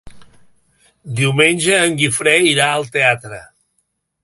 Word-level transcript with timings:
Diumenge 1.19 1.77
en 1.89 1.93
Guifré 2.01 2.35
irà 2.53 2.73
al 2.79 2.91
teatre. 2.99 3.43